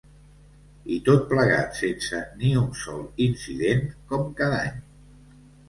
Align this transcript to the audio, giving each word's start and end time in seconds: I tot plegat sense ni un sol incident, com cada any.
I 0.95 0.95
tot 1.09 1.27
plegat 1.33 1.77
sense 1.81 2.23
ni 2.41 2.51
un 2.63 2.67
sol 2.81 3.05
incident, 3.29 3.87
com 4.15 4.29
cada 4.43 4.61
any. 4.73 4.85